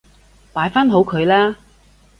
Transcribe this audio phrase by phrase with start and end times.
[0.51, 1.57] 擺返好佢啦